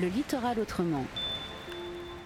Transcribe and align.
Le 0.00 0.08
littoral 0.08 0.58
autrement. 0.58 1.04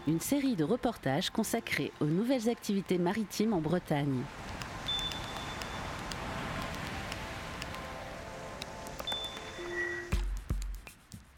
Une 0.07 0.21
série 0.21 0.55
de 0.55 0.63
reportages 0.63 1.31
consacrés 1.31 1.91
aux 1.99 2.05
nouvelles 2.05 2.49
activités 2.49 2.99
maritimes 2.99 3.53
en 3.53 3.61
Bretagne. 3.61 4.21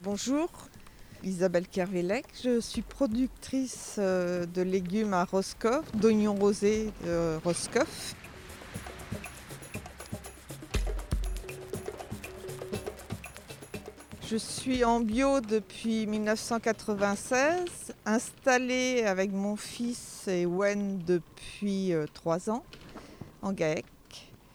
Bonjour, 0.03 0.50
Isabelle 1.25 1.67
Kervélec. 1.67 2.27
Je 2.45 2.61
suis 2.61 2.82
productrice 2.82 3.96
euh, 3.98 4.45
de 4.45 4.61
légumes 4.61 5.14
à 5.14 5.25
Roscoff, 5.25 5.91
d'oignons 5.95 6.34
rosés 6.34 6.93
de 7.07 7.39
Roscoff. 7.45 8.14
Je 14.29 14.36
suis 14.36 14.85
en 14.85 14.98
bio 14.98 15.40
depuis 15.40 16.04
1996, 16.04 17.94
installée 18.04 19.04
avec 19.07 19.30
mon 19.30 19.54
fils 19.54 20.26
et 20.26 20.46
Wen 20.46 20.98
depuis 21.07 21.93
euh, 21.93 22.07
trois 22.12 22.50
ans 22.50 22.64
en 23.43 23.53
GAEC, 23.53 23.84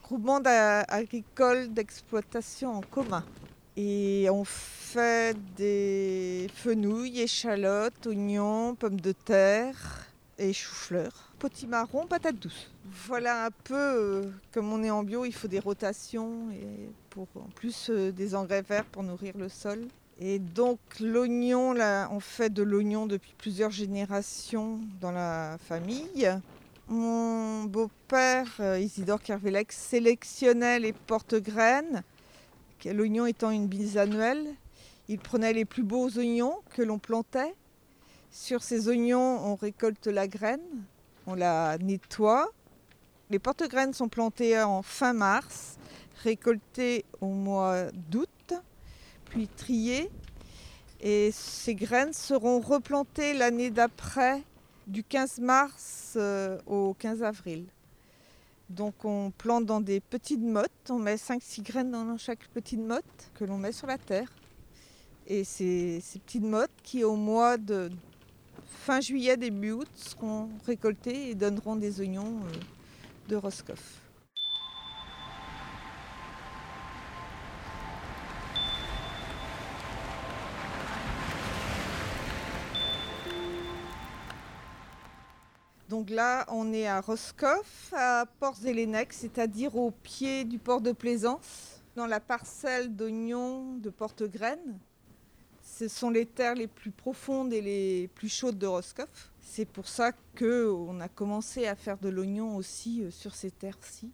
groupement 0.02 0.40
agricole 0.44 1.72
d'exploitation 1.72 2.74
en 2.74 2.80
commun. 2.82 3.24
Et 3.78 4.28
on 4.30 4.44
fait 4.44 5.34
des 5.56 6.50
fenouilles, 6.54 7.22
échalotes, 7.22 8.06
oignons, 8.06 8.74
pommes 8.74 9.00
de 9.00 9.12
terre 9.12 10.11
et 10.42 10.52
chou-fleur. 10.52 11.32
Potimarron, 11.38 12.06
patate 12.06 12.36
douce. 12.36 12.70
Voilà 13.06 13.46
un 13.46 13.50
peu, 13.64 13.74
euh, 13.74 14.22
comme 14.52 14.72
on 14.72 14.82
est 14.82 14.90
en 14.90 15.02
bio, 15.02 15.24
il 15.24 15.32
faut 15.32 15.48
des 15.48 15.58
rotations 15.58 16.50
et 16.50 16.90
pour 17.10 17.28
en 17.36 17.48
plus 17.54 17.90
euh, 17.90 18.12
des 18.12 18.34
engrais 18.34 18.62
verts 18.62 18.84
pour 18.84 19.02
nourrir 19.02 19.36
le 19.38 19.48
sol. 19.48 19.86
Et 20.20 20.38
donc 20.38 20.78
l'oignon, 21.00 21.72
là, 21.72 22.08
on 22.12 22.20
fait 22.20 22.50
de 22.50 22.62
l'oignon 22.62 23.06
depuis 23.06 23.34
plusieurs 23.38 23.70
générations 23.70 24.80
dans 25.00 25.12
la 25.12 25.56
famille. 25.66 26.28
Mon 26.88 27.64
beau-père, 27.64 28.48
euh, 28.60 28.78
Isidore 28.78 29.22
Kervelec, 29.22 29.72
sélectionnait 29.72 30.80
les 30.80 30.92
porte-graines 30.92 32.02
l'oignon 32.90 33.26
étant 33.26 33.50
une 33.50 33.66
bise 33.66 33.96
annuelle, 33.96 34.44
il 35.08 35.18
prenait 35.18 35.52
les 35.52 35.64
plus 35.64 35.82
beaux 35.82 36.08
oignons 36.18 36.56
que 36.70 36.82
l'on 36.82 36.98
plantait. 36.98 37.54
Sur 38.34 38.62
ces 38.62 38.88
oignons, 38.88 39.44
on 39.44 39.56
récolte 39.56 40.06
la 40.06 40.26
graine, 40.26 40.86
on 41.26 41.34
la 41.34 41.76
nettoie. 41.76 42.48
Les 43.28 43.38
porte-graines 43.38 43.92
sont 43.92 44.08
plantées 44.08 44.58
en 44.58 44.80
fin 44.80 45.12
mars, 45.12 45.76
récoltées 46.22 47.04
au 47.20 47.26
mois 47.26 47.92
d'août, 47.92 48.54
puis 49.26 49.48
triées. 49.48 50.10
Et 51.02 51.30
ces 51.30 51.74
graines 51.74 52.14
seront 52.14 52.60
replantées 52.60 53.34
l'année 53.34 53.70
d'après, 53.70 54.42
du 54.86 55.04
15 55.04 55.40
mars 55.40 56.14
euh, 56.16 56.58
au 56.66 56.94
15 56.94 57.22
avril. 57.22 57.66
Donc 58.70 59.04
on 59.04 59.30
plante 59.30 59.66
dans 59.66 59.82
des 59.82 60.00
petites 60.00 60.40
mottes, 60.40 60.70
on 60.88 60.98
met 60.98 61.16
5-6 61.16 61.62
graines 61.62 61.90
dans 61.90 62.16
chaque 62.16 62.48
petite 62.48 62.80
motte 62.80 63.30
que 63.34 63.44
l'on 63.44 63.58
met 63.58 63.72
sur 63.72 63.86
la 63.86 63.98
terre. 63.98 64.32
Et 65.26 65.44
ces, 65.44 66.00
ces 66.00 66.18
petites 66.18 66.42
mottes 66.42 66.70
qui 66.82 67.04
au 67.04 67.14
mois 67.14 67.58
de 67.58 67.90
fin 68.82 69.00
juillet, 69.00 69.36
début 69.36 69.70
août 69.70 69.88
seront 69.94 70.48
récoltées 70.66 71.30
et 71.30 71.34
donneront 71.36 71.76
des 71.76 72.00
oignons 72.00 72.40
euh, 72.40 73.28
de 73.28 73.36
Roscoff. 73.36 74.00
Donc 85.88 86.10
là, 86.10 86.44
on 86.48 86.72
est 86.72 86.88
à 86.88 87.00
Roscoff, 87.00 87.92
à 87.96 88.26
Port-Zélénec, 88.40 89.12
c'est-à-dire 89.12 89.76
au 89.76 89.92
pied 89.92 90.42
du 90.42 90.58
port 90.58 90.80
de 90.80 90.90
Plaisance, 90.90 91.84
dans 91.94 92.06
la 92.06 92.18
parcelle 92.18 92.96
d'oignons 92.96 93.76
de 93.76 93.90
Porte-Graine. 93.90 94.80
Ce 95.62 95.88
sont 95.88 96.10
les 96.10 96.26
terres 96.26 96.54
les 96.54 96.66
plus 96.66 96.90
profondes 96.90 97.52
et 97.52 97.60
les 97.60 98.08
plus 98.08 98.28
chaudes 98.28 98.58
de 98.58 98.66
Roscoff. 98.66 99.30
C'est 99.40 99.64
pour 99.64 99.88
ça 99.88 100.12
qu'on 100.38 101.00
a 101.00 101.08
commencé 101.08 101.66
à 101.66 101.76
faire 101.76 101.98
de 101.98 102.08
l'oignon 102.08 102.56
aussi 102.56 103.02
euh, 103.02 103.10
sur 103.10 103.34
ces 103.34 103.50
terres-ci, 103.50 104.10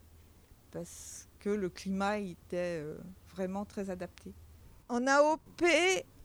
parce 0.72 1.28
que 1.40 1.50
le 1.50 1.68
climat 1.68 2.18
était 2.18 2.80
euh, 2.82 2.96
vraiment 3.34 3.64
très 3.64 3.90
adapté. 3.90 4.32
En 4.88 5.06
AOP, 5.06 5.64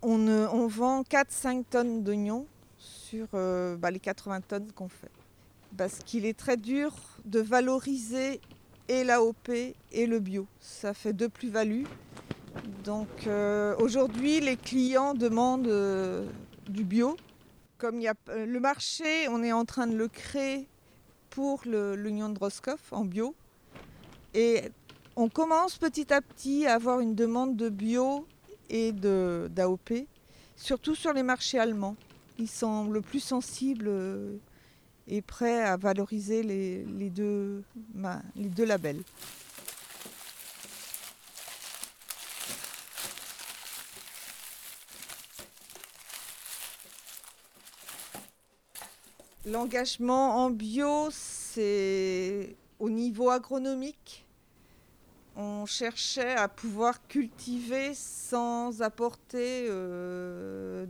on, 0.02 0.28
on 0.28 0.68
vend 0.68 1.02
4-5 1.04 1.64
tonnes 1.70 2.04
d'oignons 2.04 2.48
sur 2.78 3.28
euh, 3.34 3.76
bah, 3.78 3.92
les 3.92 4.00
80 4.00 4.42
tonnes 4.42 4.72
qu'on 4.72 4.90
fait 4.90 5.12
parce 5.78 6.00
qu'il 6.00 6.26
est 6.26 6.38
très 6.38 6.58
dur 6.58 6.94
de 7.26 7.40
valoriser 7.40 8.40
et 8.88 9.04
l'AOP 9.04 9.50
et 9.92 10.06
le 10.06 10.20
bio. 10.20 10.48
Ça 10.60 10.94
fait 10.94 11.14
deux 11.14 11.30
plus-values. 11.30 11.86
Donc 12.84 13.28
euh, 13.28 13.76
aujourd'hui, 13.80 14.40
les 14.40 14.58
clients 14.58 15.14
demandent 15.14 15.68
euh, 15.68 16.26
du 16.68 16.84
bio. 16.84 17.18
Comme 17.78 18.00
il 18.00 18.04
y 18.04 18.08
a 18.08 18.16
euh, 18.30 18.46
le 18.46 18.60
marché, 18.60 19.28
on 19.30 19.44
est 19.44 19.52
en 19.52 19.66
train 19.66 19.88
de 19.88 19.96
le 19.96 20.08
créer 20.08 20.68
pour 21.30 21.62
l'Union 21.66 22.30
de 22.30 22.38
Roscoff 22.38 22.92
en 22.92 23.06
bio. 23.06 23.36
Et 24.34 24.64
on 25.16 25.30
commence 25.30 25.78
petit 25.78 26.14
à 26.14 26.22
petit 26.22 26.66
à 26.66 26.76
avoir 26.76 27.00
une 27.00 27.16
demande 27.16 27.56
de 27.56 27.70
bio 27.70 28.28
et 28.70 28.92
d'AOP, 28.92 30.08
surtout 30.56 30.96
sur 30.96 31.14
les 31.14 31.24
marchés 31.24 31.60
allemands. 31.60 31.96
Ils 32.38 32.50
sont 32.50 32.90
le 32.90 33.02
plus 33.02 33.20
sensibles 33.20 33.90
est 35.08 35.22
prêt 35.22 35.62
à 35.62 35.78
valoriser 35.78 36.44
les, 36.44 37.10
deux, 37.10 37.64
les 38.36 38.50
deux 38.50 38.66
labels. 38.66 39.02
L'engagement 49.46 50.38
en 50.46 50.50
bio, 50.50 51.10
c'est 51.12 52.56
au 52.80 52.90
niveau 52.90 53.30
agronomique. 53.30 54.26
On 55.36 55.66
cherchait 55.66 56.36
à 56.36 56.48
pouvoir 56.48 57.08
cultiver 57.08 57.94
sans 57.94 58.82
apporter 58.82 59.66
euh, 59.68 60.86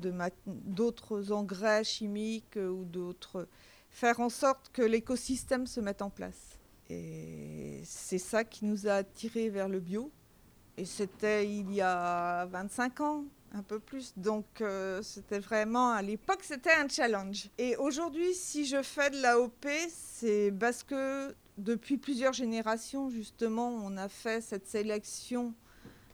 d'autres 0.45 1.31
engrais 1.31 1.83
chimiques 1.83 2.57
ou 2.57 2.83
d'autres 2.83 3.47
faire 3.93 4.19
en 4.19 4.29
sorte 4.29 4.69
que 4.73 4.81
l'écosystème 4.81 5.67
se 5.67 5.79
mette 5.79 6.01
en 6.01 6.09
place. 6.09 6.59
Et 6.89 7.81
c'est 7.85 8.17
ça 8.17 8.43
qui 8.43 8.65
nous 8.65 8.87
a 8.87 8.93
attirés 8.93 9.49
vers 9.49 9.69
le 9.69 9.79
bio. 9.79 10.11
Et 10.75 10.85
c'était 10.85 11.47
il 11.47 11.71
y 11.71 11.81
a 11.81 12.45
25 12.47 13.01
ans, 13.01 13.23
un 13.53 13.63
peu 13.63 13.79
plus. 13.79 14.13
Donc 14.17 14.45
euh, 14.61 15.01
c'était 15.01 15.39
vraiment, 15.39 15.91
à 15.91 16.01
l'époque, 16.01 16.39
c'était 16.41 16.73
un 16.73 16.87
challenge. 16.87 17.49
Et 17.57 17.75
aujourd'hui, 17.77 18.33
si 18.33 18.65
je 18.65 18.81
fais 18.81 19.09
de 19.09 19.21
l'AOP, 19.21 19.67
c'est 19.89 20.51
parce 20.59 20.83
que 20.83 21.33
depuis 21.57 21.97
plusieurs 21.97 22.33
générations, 22.33 23.09
justement, 23.09 23.69
on 23.69 23.97
a 23.97 24.09
fait 24.09 24.41
cette 24.41 24.67
sélection 24.67 25.53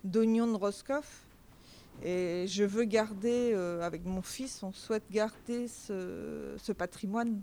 d'oignons 0.04 0.48
de 0.48 0.56
Roscoff. 0.56 1.26
Et 2.04 2.46
je 2.48 2.64
veux 2.64 2.86
garder, 2.86 3.52
euh, 3.54 3.82
avec 3.82 4.06
mon 4.06 4.22
fils, 4.22 4.64
on 4.64 4.72
souhaite 4.72 5.04
garder 5.12 5.68
ce 5.68 6.72
patrimoine 6.72 7.42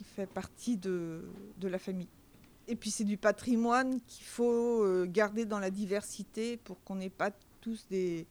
qui 0.00 0.04
fait 0.04 0.26
partie 0.26 0.78
de, 0.78 1.20
la 1.60 1.78
famille. 1.78 2.08
Et 2.68 2.74
puis 2.76 2.90
c'est 2.90 3.04
du 3.04 3.18
patrimoine 3.18 4.00
qu'il 4.06 4.24
faut 4.24 4.82
euh, 4.82 5.04
garder 5.06 5.44
dans 5.44 5.58
la 5.58 5.70
diversité 5.70 6.56
pour 6.56 6.82
qu'on 6.84 6.94
n'ait 6.94 7.10
pas 7.10 7.32
tous 7.60 7.86
des, 7.90 8.26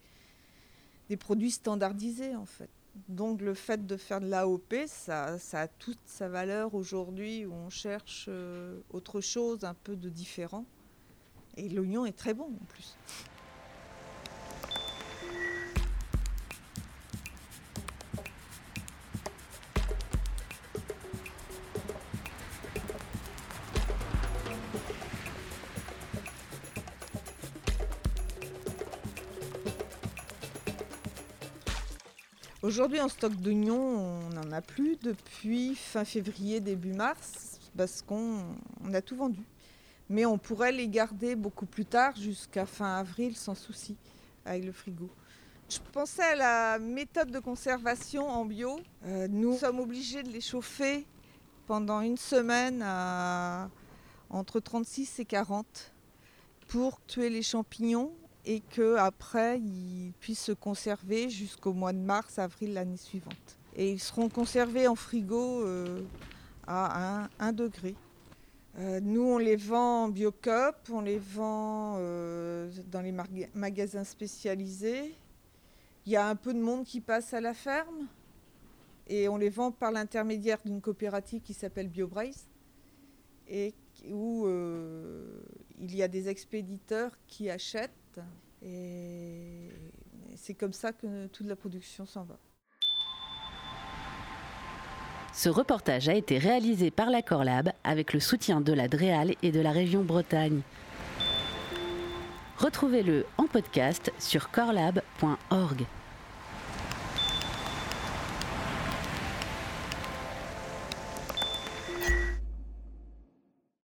des 1.10 1.16
produits 1.16 1.50
standardisés 1.50 2.36
en 2.36 2.46
fait. 2.46 2.70
Donc 3.08 3.42
le 3.42 3.54
fait 3.54 3.84
de 3.84 3.96
faire 3.96 4.20
de 4.20 4.28
l'AOP, 4.28 4.74
ça, 4.86 5.40
ça, 5.40 5.62
a 5.62 5.68
toute 5.68 5.98
sa 6.06 6.28
valeur 6.28 6.74
aujourd'hui 6.74 7.44
où 7.46 7.52
on 7.52 7.68
cherche 7.68 8.26
euh, 8.28 8.78
autre 8.90 9.20
chose, 9.20 9.64
un 9.64 9.74
peu 9.74 9.96
de 9.96 10.08
différent. 10.08 10.64
Et 11.56 11.68
l'oignon 11.68 12.06
est 12.06 12.16
très 12.16 12.32
bon 12.32 12.44
en 12.44 12.64
plus. 12.66 12.96
Aujourd'hui, 32.62 33.00
en 33.00 33.08
stock 33.08 33.34
d'oignons, 33.36 33.80
on 33.80 34.28
n'en 34.34 34.52
a 34.52 34.60
plus 34.60 34.98
depuis 35.02 35.74
fin 35.74 36.04
février, 36.04 36.60
début 36.60 36.92
mars, 36.92 37.58
parce 37.74 38.02
qu'on 38.02 38.44
a 38.92 39.00
tout 39.00 39.16
vendu. 39.16 39.40
Mais 40.10 40.26
on 40.26 40.36
pourrait 40.36 40.70
les 40.70 40.86
garder 40.86 41.36
beaucoup 41.36 41.64
plus 41.64 41.86
tard, 41.86 42.14
jusqu'à 42.16 42.66
fin 42.66 42.96
avril, 42.96 43.34
sans 43.34 43.54
souci, 43.54 43.96
avec 44.44 44.62
le 44.66 44.72
frigo. 44.72 45.08
Je 45.70 45.78
pensais 45.90 46.22
à 46.22 46.34
la 46.34 46.78
méthode 46.78 47.30
de 47.30 47.38
conservation 47.38 48.28
en 48.28 48.44
bio. 48.44 48.78
Euh, 49.06 49.26
nous 49.26 49.56
sommes 49.56 49.80
obligés 49.80 50.22
de 50.22 50.28
les 50.28 50.42
chauffer 50.42 51.06
pendant 51.66 52.02
une 52.02 52.18
semaine 52.18 52.82
entre 54.28 54.60
36 54.60 55.20
et 55.20 55.24
40 55.24 55.94
pour 56.68 57.00
tuer 57.06 57.30
les 57.30 57.42
champignons 57.42 58.12
et 58.44 58.60
qu'après 58.60 59.58
ils 59.58 60.12
puissent 60.20 60.44
se 60.44 60.52
conserver 60.52 61.28
jusqu'au 61.28 61.72
mois 61.72 61.92
de 61.92 61.98
mars, 61.98 62.38
avril 62.38 62.74
l'année 62.74 62.96
suivante. 62.96 63.58
Et 63.76 63.92
ils 63.92 64.00
seront 64.00 64.28
conservés 64.28 64.88
en 64.88 64.94
frigo 64.94 65.62
euh, 65.62 66.02
à 66.66 67.28
1, 67.38 67.52
degré. 67.52 67.94
Euh, 68.78 69.00
nous, 69.00 69.22
on 69.22 69.38
les 69.38 69.56
vend 69.56 70.04
en 70.04 70.08
biocup, 70.08 70.76
on 70.90 71.00
les 71.00 71.18
vend 71.18 71.94
dans 72.90 73.00
les 73.00 73.12
magasins 73.54 74.04
spécialisés. 74.04 75.14
Il 76.06 76.12
y 76.12 76.16
a 76.16 76.26
un 76.26 76.36
peu 76.36 76.54
de 76.54 76.60
monde 76.60 76.84
qui 76.84 77.00
passe 77.00 77.34
à 77.34 77.40
la 77.40 77.54
ferme 77.54 78.06
et 79.06 79.28
on 79.28 79.36
les 79.36 79.50
vend 79.50 79.72
par 79.72 79.90
l'intermédiaire 79.90 80.58
d'une 80.64 80.80
coopérative 80.80 81.42
qui 81.42 81.52
s'appelle 81.52 81.88
BioBrace 81.88 82.48
et 83.48 83.74
où 84.08 84.46
euh, 84.46 85.42
il 85.80 85.94
y 85.94 86.02
a 86.02 86.08
des 86.08 86.28
expéditeurs 86.28 87.18
qui 87.26 87.50
achètent 87.50 87.90
et 88.62 89.70
c'est 90.36 90.54
comme 90.54 90.72
ça 90.72 90.92
que 90.92 91.26
toute 91.28 91.46
la 91.46 91.56
production 91.56 92.06
s'en 92.06 92.24
va. 92.24 92.38
Ce 95.32 95.48
reportage 95.48 96.08
a 96.08 96.14
été 96.14 96.38
réalisé 96.38 96.90
par 96.90 97.08
la 97.08 97.22
Corlab 97.22 97.72
avec 97.84 98.12
le 98.12 98.20
soutien 98.20 98.60
de 98.60 98.72
la 98.72 98.88
DREAL 98.88 99.34
et 99.42 99.52
de 99.52 99.60
la 99.60 99.70
région 99.70 100.02
Bretagne. 100.02 100.60
Retrouvez-le 102.58 103.24
en 103.38 103.46
podcast 103.46 104.12
sur 104.18 104.50
corlab.org. 104.50 105.86